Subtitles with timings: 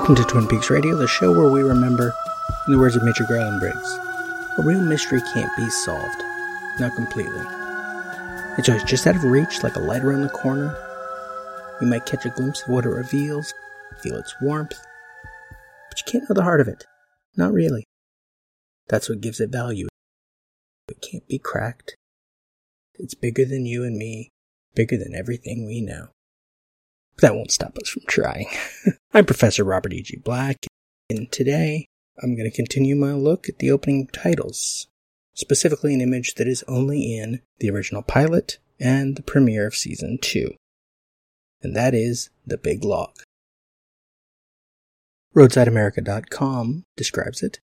[0.00, 2.14] Welcome to Twin Peaks Radio, the show where we remember,
[2.66, 3.98] in the words of Major Garland Briggs,
[4.56, 6.22] a real mystery can't be solved.
[6.80, 7.44] Not completely.
[8.56, 10.74] It's always just out of reach, like a light around the corner.
[11.82, 13.52] You might catch a glimpse of what it reveals,
[14.02, 14.80] feel its warmth,
[15.90, 16.86] but you can't know the heart of it.
[17.36, 17.84] Not really.
[18.88, 19.88] That's what gives it value.
[20.88, 21.94] It can't be cracked.
[22.94, 24.30] It's bigger than you and me,
[24.74, 26.08] bigger than everything we know.
[27.20, 28.46] That won't stop us from trying.
[29.14, 30.16] I'm Professor Robert E.G.
[30.24, 30.56] Black,
[31.10, 31.84] and today
[32.22, 34.88] I'm going to continue my look at the opening titles,
[35.34, 40.16] specifically an image that is only in the original pilot and the premiere of season
[40.22, 40.54] 2.
[41.60, 43.12] And that is The Big Log.
[45.36, 47.60] RoadsideAmerica.com describes it.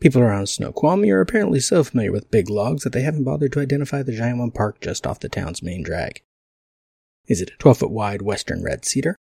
[0.00, 3.60] People around Snoqualmie are apparently so familiar with big logs that they haven't bothered to
[3.60, 6.22] identify the giant one parked just off the town's main drag.
[7.28, 9.16] Is it a 12 foot wide western red cedar?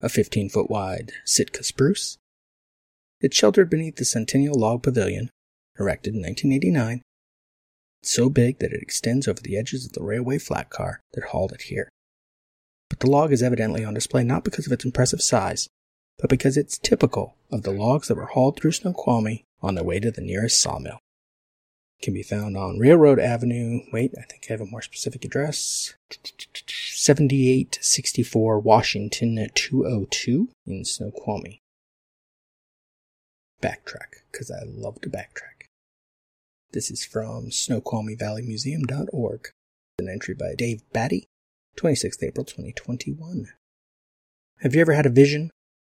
[0.00, 2.16] A 15 foot wide Sitka spruce?
[3.20, 5.28] It's sheltered beneath the Centennial Log Pavilion,
[5.78, 7.02] erected in 1989.
[8.02, 11.24] It's so big that it extends over the edges of the railway flat car that
[11.24, 11.90] hauled it here.
[12.88, 15.68] But the log is evidently on display not because of its impressive size,
[16.18, 20.00] but because it's typical of the logs that were hauled through Snoqualmie on their way
[20.00, 20.98] to the nearest sawmill.
[21.98, 23.80] It can be found on Railroad Avenue.
[23.92, 25.94] Wait, I think I have a more specific address.
[27.02, 31.62] 7864 Washington 202 in Snoqualmie.
[33.62, 35.64] Backtrack, because I love to backtrack.
[36.72, 39.48] This is from SnoqualmieValleyMuseum.org.
[39.98, 41.24] An entry by Dave Batty,
[41.78, 43.46] 26th April 2021.
[44.58, 45.50] Have you ever had a vision,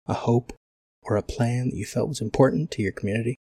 [0.08, 0.54] a hope,
[1.02, 3.36] or a plan that you felt was important to your community?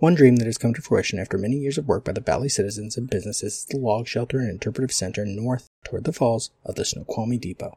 [0.00, 2.48] One dream that has come to fruition after many years of work by the Valley
[2.48, 6.76] citizens and businesses is the log shelter and interpretive center north toward the falls of
[6.76, 7.76] the Snoqualmie Depot.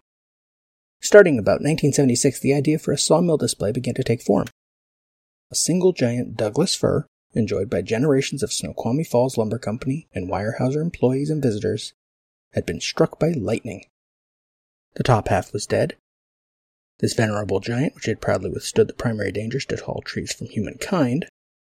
[1.01, 4.47] Starting about 1976, the idea for a sawmill display began to take form.
[5.51, 10.81] A single giant Douglas fir, enjoyed by generations of Snoqualmie Falls Lumber Company and Weyerhaeuser
[10.81, 11.91] employees and visitors,
[12.53, 13.83] had been struck by lightning.
[14.95, 15.97] The top half was dead.
[16.99, 21.27] This venerable giant, which had proudly withstood the primary dangers to tall trees from humankind,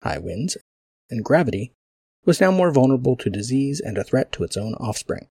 [0.03, 0.58] high winds,
[1.09, 1.72] and gravity,
[2.25, 5.28] was now more vulnerable to disease and a threat to its own offspring.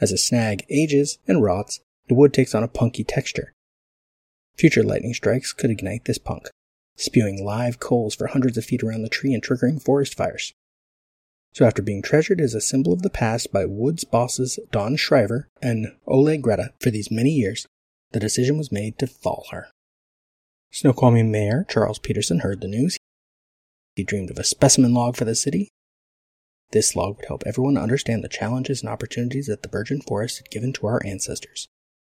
[0.00, 3.52] As a snag ages and rots, the wood takes on a punky texture.
[4.56, 6.48] Future lightning strikes could ignite this punk,
[6.96, 10.52] spewing live coals for hundreds of feet around the tree and triggering forest fires.
[11.52, 15.48] So after being treasured as a symbol of the past by Woods bosses Don Shriver
[15.62, 17.66] and Ole Greta for these many years,
[18.10, 19.68] the decision was made to fall her.
[20.72, 22.98] Snoqualmie Mayor Charles Peterson heard the news.
[23.96, 25.68] He dreamed of a specimen log for the city.
[26.72, 30.50] This log would help everyone understand the challenges and opportunities that the virgin forest had
[30.50, 31.68] given to our ancestors,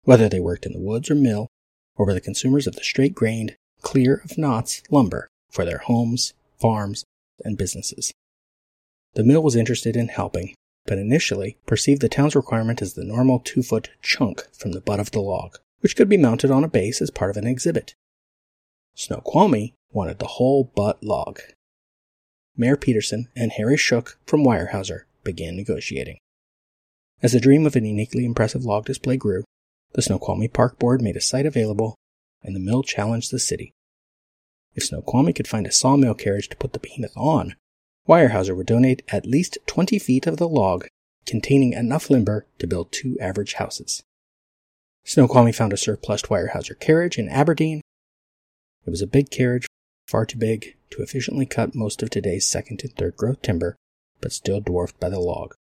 [0.03, 1.47] whether they worked in the woods or mill,
[1.95, 6.33] or were the consumers of the straight grained, clear of knots lumber for their homes,
[6.59, 7.03] farms,
[7.45, 8.11] and businesses.
[9.13, 10.55] The mill was interested in helping,
[10.85, 14.99] but initially perceived the town's requirement as the normal two foot chunk from the butt
[14.99, 17.93] of the log, which could be mounted on a base as part of an exhibit.
[18.95, 21.39] Snoqualmie wanted the whole butt log,
[22.59, 26.17] Mayor Peterson and Harry Shook from Weyerhaeuser began negotiating.
[27.21, 29.43] As the dream of an uniquely impressive log display grew,
[29.93, 31.95] the Snoqualmie Park Board made a site available,
[32.43, 33.73] and the mill challenged the city.
[34.73, 37.55] If Snoqualmie could find a sawmill carriage to put the behemoth on,
[38.07, 40.87] Weyerhaeuser would donate at least 20 feet of the log
[41.25, 44.01] containing enough lumber to build two average houses.
[45.03, 47.81] Snoqualmie found a surplus Weyerhaeuser carriage in Aberdeen.
[48.85, 49.67] It was a big carriage
[50.07, 53.75] far too big to efficiently cut most of today's second and third growth timber,
[54.21, 55.53] but still dwarfed by the log.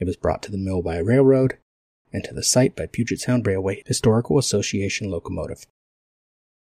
[0.00, 1.58] It was brought to the mill by railroad
[2.12, 5.66] and to the site by Puget Sound Railway Historical Association locomotive.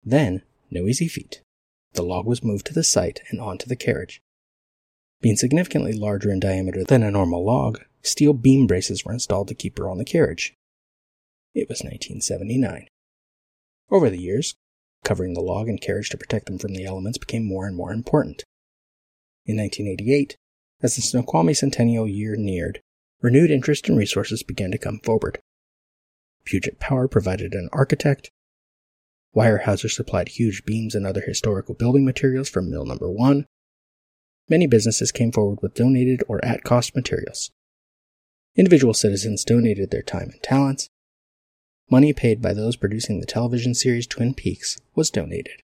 [0.04, 1.42] Then, no easy feat,
[1.94, 4.22] the log was moved to the site and onto the carriage.
[5.22, 9.56] Being significantly larger in diameter than a normal log, steel beam braces were installed to
[9.56, 10.56] keep her on the carriage.
[11.54, 12.88] It was 1979.
[13.92, 14.56] Over the years,
[15.04, 17.92] Covering the log and carriage to protect them from the elements became more and more
[17.92, 18.44] important.
[19.46, 20.38] In 1988,
[20.82, 22.82] as the Snoqualmie Centennial year neared,
[23.22, 25.40] renewed interest and resources began to come forward.
[26.46, 28.32] Puget Power provided an architect.
[29.36, 33.46] Weyerhaeuser supplied huge beams and other historical building materials from Mill Number 1.
[34.50, 37.52] Many businesses came forward with donated or at cost materials.
[38.56, 40.90] Individual citizens donated their time and talents,
[41.92, 45.62] money paid by those producing the television series Twin Peaks was donated.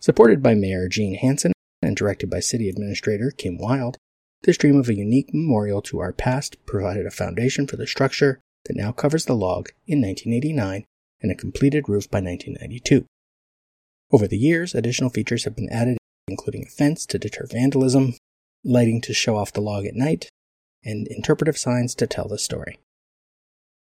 [0.00, 1.52] Supported by Mayor Gene Hansen
[1.82, 3.98] and directed by City Administrator Kim Wild,
[4.44, 8.40] this dream of a unique memorial to our past provided a foundation for the structure
[8.64, 10.84] that now covers the log in 1989
[11.20, 13.04] and a completed roof by 1992.
[14.10, 18.14] Over the years, additional features have been added, including a fence to deter vandalism,
[18.64, 20.30] lighting to show off the log at night,
[20.84, 22.78] and interpretive signs to tell the story.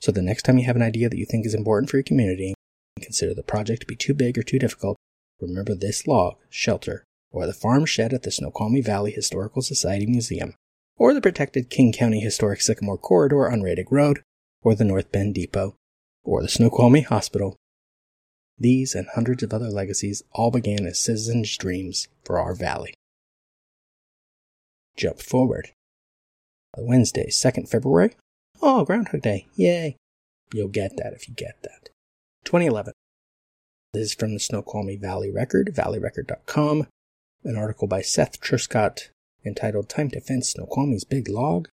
[0.05, 2.03] So the next time you have an idea that you think is important for your
[2.03, 2.53] community
[2.95, 4.97] and consider the project to be too big or too difficult,
[5.41, 10.53] remember this log, shelter, or the farm shed at the Snoqualmie Valley Historical Society Museum,
[10.95, 14.21] or the protected King County Historic Sycamore Corridor on Radick Road,
[14.61, 15.75] or the North Bend Depot,
[16.23, 17.57] or the Snoqualmie Hospital.
[18.59, 22.93] These and hundreds of other legacies all began as citizens' dreams for our valley.
[24.95, 25.71] Jump forward.
[26.77, 28.11] Wednesday, 2nd February.
[28.67, 29.45] Oh, Groundhog Day.
[29.55, 29.95] Yay.
[30.51, 31.89] You'll get that if you get that.
[32.45, 32.93] 2011.
[33.93, 36.87] This is from the Snoqualmie Valley Record, valleyrecord.com.
[37.43, 39.09] An article by Seth Truscott
[39.45, 41.67] entitled Time to Fence Snoqualmie's Big Log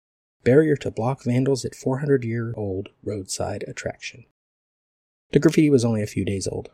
[0.43, 4.25] Barrier to Block Vandals at 400 Year Old Roadside Attraction.
[5.29, 6.71] The graffiti was only a few days old.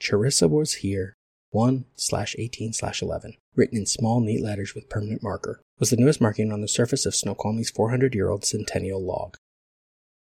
[0.00, 1.12] Charissa was here,
[1.52, 5.96] 1 slash 18 slash 11, written in small, neat letters with permanent marker, was the
[5.96, 9.36] newest marking on the surface of Snoqualmie's 400 year old centennial log.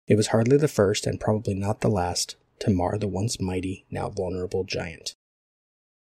[0.05, 3.85] It was hardly the first, and probably not the last, to mar the once mighty,
[3.89, 5.15] now vulnerable giant.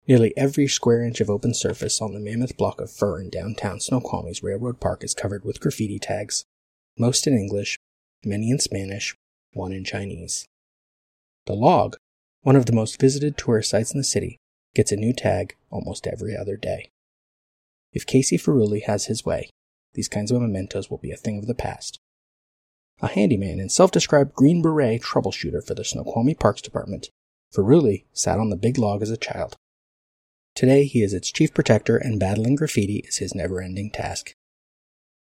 [0.08, 3.80] Nearly every square inch of open surface on the mammoth block of fir in downtown
[3.80, 6.46] Snoqualmie's Railroad Park is covered with graffiti tags,
[6.98, 7.78] most in English,
[8.24, 9.14] many in Spanish,
[9.52, 10.46] one in Chinese.
[11.44, 11.96] The log,
[12.40, 14.38] one of the most visited tourist sites in the city,
[14.74, 16.90] gets a new tag almost every other day.
[17.92, 19.50] If Casey Ferrulli has his way,
[19.94, 21.98] these kinds of mementos will be a thing of the past.
[23.00, 27.10] A handyman and self described Green Beret troubleshooter for the Snoqualmie Parks Department,
[27.54, 29.56] Ferrulli sat on the big log as a child.
[30.54, 34.34] Today he is its chief protector and battling graffiti is his never ending task.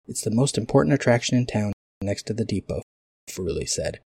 [0.07, 2.83] It's the most important attraction in town next to the depot,
[3.29, 4.01] Ferrulli said.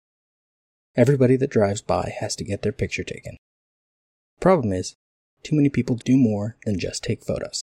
[0.95, 3.37] Everybody that drives by has to get their picture taken.
[4.41, 4.95] Problem is,
[5.43, 7.63] too many people do more than just take photos.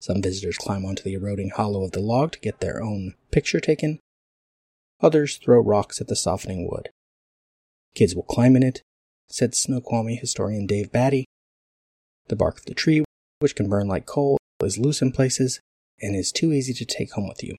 [0.00, 3.60] Some visitors climb onto the eroding hollow of the log to get their own picture
[3.60, 3.98] taken.
[5.00, 6.90] Others throw rocks at the softening wood.
[7.94, 8.82] Kids will climb in it,
[9.28, 11.24] said Snoqualmie historian Dave Batty,
[12.28, 13.04] the bark of the tree,
[13.38, 15.60] which can burn like coal, is loose in places
[16.00, 17.56] and is too easy to take home with you.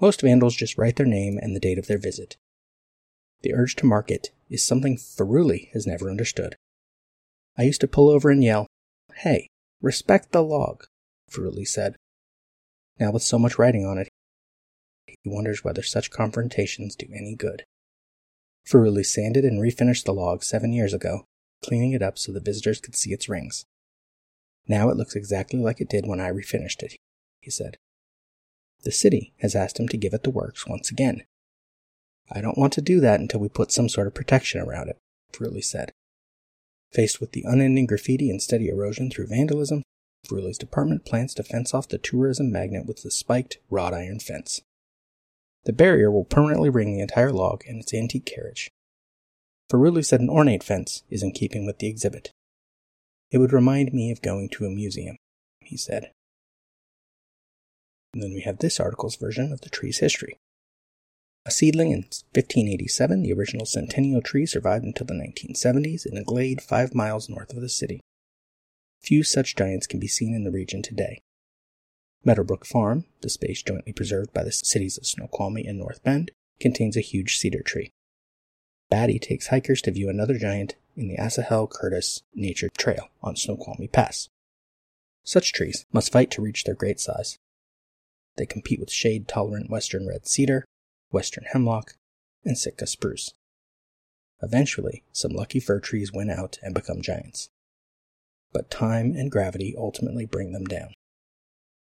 [0.00, 2.36] Most vandals just write their name and the date of their visit.
[3.42, 6.56] The urge to mark it is something Ferrulli has never understood.
[7.58, 8.66] I used to pull over and yell,
[9.16, 9.48] Hey,
[9.80, 10.84] respect the log,
[11.30, 11.96] Ferrulli said.
[12.98, 14.08] Now, with so much writing on it,
[15.06, 17.64] he wonders whether such confrontations do any good.
[18.66, 21.24] Ferrulli sanded and refinished the log seven years ago
[21.62, 23.64] cleaning it up so the visitors could see its rings.
[24.68, 26.96] Now it looks exactly like it did when I refinished it,
[27.40, 27.76] he said.
[28.82, 31.24] The city has asked him to give it the works once again.
[32.30, 34.98] I don't want to do that until we put some sort of protection around it,
[35.32, 35.92] Ferrulli said.
[36.92, 39.82] Faced with the unending graffiti and steady erosion through vandalism,
[40.26, 44.62] Ferrulli's department plans to fence off the tourism magnet with the spiked wrought iron fence.
[45.64, 48.70] The barrier will permanently ring the entire log and its antique carriage,
[49.68, 52.30] Ferrulli said an ornate fence is in keeping with the exhibit.
[53.30, 55.16] It would remind me of going to a museum,
[55.60, 56.12] he said.
[58.14, 60.36] And then we have this article's version of the tree's history.
[61.46, 62.00] A seedling in
[62.34, 67.52] 1587, the original centennial tree survived until the 1970s in a glade five miles north
[67.52, 68.00] of the city.
[69.00, 71.20] Few such giants can be seen in the region today.
[72.24, 76.96] Meadowbrook Farm, the space jointly preserved by the cities of Snoqualmie and North Bend, contains
[76.96, 77.92] a huge cedar tree.
[78.90, 83.86] Batty takes hikers to view another giant in the Asahel Curtis Nature Trail on Snoqualmie
[83.86, 84.28] Pass.
[85.22, 87.38] Such trees must fight to reach their great size.
[88.36, 90.64] They compete with shade tolerant western red cedar,
[91.10, 91.94] western hemlock,
[92.44, 93.32] and Sitka spruce.
[94.42, 97.48] Eventually, some lucky fir trees win out and become giants.
[98.52, 100.94] But time and gravity ultimately bring them down.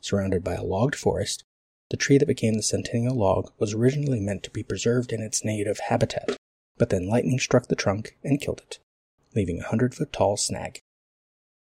[0.02, 1.44] Surrounded by a logged forest,
[1.90, 5.44] the tree that became the centennial log was originally meant to be preserved in its
[5.44, 6.38] native habitat
[6.80, 8.80] but then lightning struck the trunk and killed it,
[9.36, 10.80] leaving a hundred foot tall snag.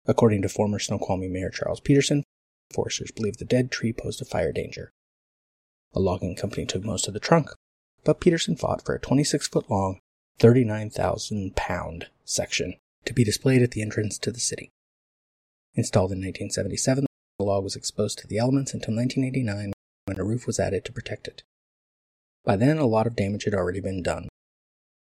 [0.08, 2.24] According to former Snoqualmie Mayor Charles Peterson,
[2.74, 4.92] foresters believe the dead tree posed a fire danger.
[5.93, 7.50] A logging company took most of the trunk,
[8.03, 10.00] but Peterson fought for a 26 foot long,
[10.39, 14.69] 39,000 pound section to be displayed at the entrance to the city.
[15.75, 17.05] Installed in 1977,
[17.38, 19.73] the log was exposed to the elements until 1989
[20.05, 21.43] when a roof was added to protect it.
[22.43, 24.27] By then, a lot of damage had already been done,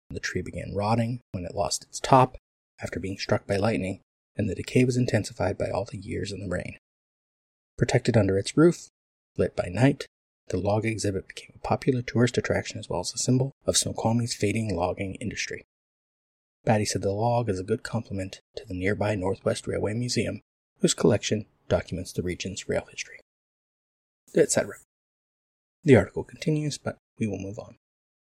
[0.09, 2.37] the tree began rotting when it lost its top
[2.81, 4.01] after being struck by lightning,
[4.35, 6.77] and the decay was intensified by all the years in the rain.
[7.77, 8.89] Protected under its roof,
[9.37, 10.05] lit by night,
[10.49, 14.35] the log exhibit became a popular tourist attraction as well as a symbol of Snoqualmie's
[14.35, 15.65] fading logging industry.
[16.63, 20.41] Batty said the log is a good complement to the nearby Northwest Railway Museum,
[20.81, 23.19] whose collection documents the region's rail history.
[24.35, 24.73] Etc.
[25.83, 27.77] The article continues, but we will move on.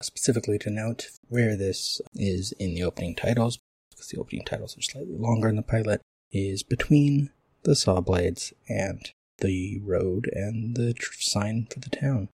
[0.01, 3.59] Specifically to note where this is in the opening titles,
[3.91, 7.31] because the opening titles are slightly longer in the pilot, is between
[7.63, 9.11] the saw blades and
[9.41, 12.29] the road and the tr- sign for the town,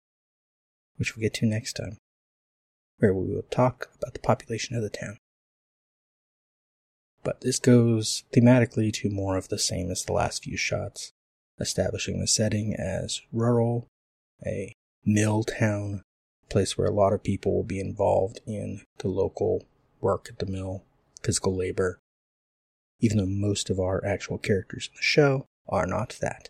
[0.98, 1.98] which we'll get to next time,
[2.98, 5.18] where we will talk about the population of the town.
[7.24, 11.12] But this goes thematically to more of the same as the last few shots,
[11.60, 13.88] establishing the setting as rural,
[14.46, 14.74] a
[15.06, 16.02] mill town,
[16.50, 19.66] place where a lot of people will be involved in the local
[20.02, 20.84] work at the mill,
[21.24, 22.00] physical labor,
[23.00, 26.50] even though most of our actual characters in the show are not that.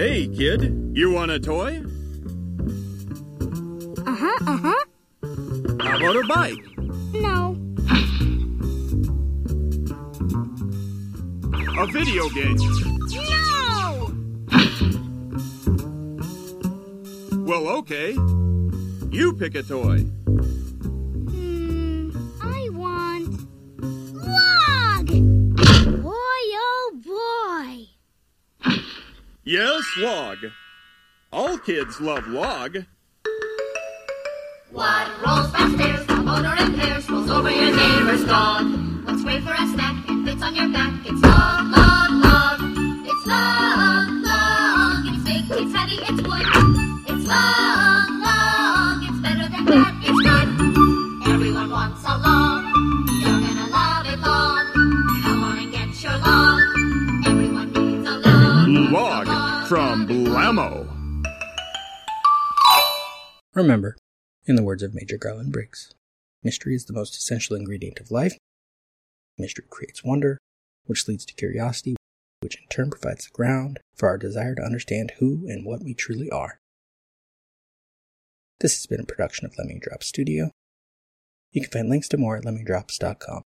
[0.00, 1.82] Hey, kid, you want a toy?
[4.06, 4.84] Uh huh, uh huh.
[5.78, 6.64] How about a bike?
[7.12, 7.54] No.
[11.78, 12.56] A video game?
[13.28, 14.10] No!
[17.44, 18.12] Well, okay.
[19.10, 20.06] You pick a toy.
[29.50, 30.38] Yes, log.
[31.32, 32.84] All kids love log.
[34.70, 38.62] What rolls downstairs, the motor impairs, rolls over your neighbor's dog.
[39.04, 40.99] What's great for a snack and fits on your back?
[63.60, 63.94] Remember,
[64.46, 65.92] in the words of Major Garland Briggs,
[66.42, 68.38] mystery is the most essential ingredient of life.
[69.36, 70.38] Mystery creates wonder,
[70.86, 71.94] which leads to curiosity,
[72.40, 75.92] which in turn provides the ground for our desire to understand who and what we
[75.92, 76.58] truly are.
[78.60, 80.52] This has been a production of Lemming Drops Studio.
[81.52, 83.42] You can find links to more at lemmingdrops.com.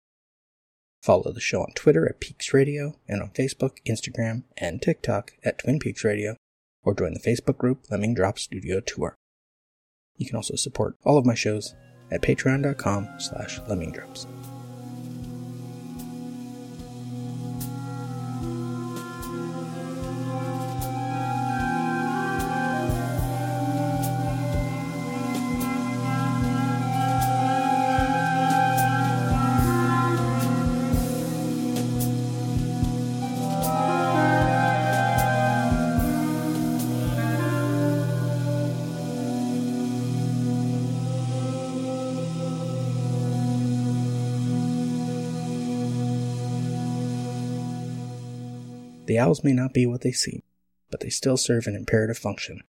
[1.02, 5.58] Follow the show on Twitter at Peaks Radio and on Facebook, Instagram, and TikTok at
[5.58, 6.36] Twin Peaks Radio,
[6.84, 9.16] or join the Facebook group Lemming Drops Studio Tour.
[10.16, 11.74] You can also support all of my shows
[12.10, 14.26] at patreon.com slash lemmingdrops.
[49.14, 50.42] The owls may not be what they seem,
[50.90, 52.64] but they still serve an imperative function.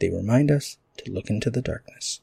[0.00, 2.22] They remind us to look into the darkness.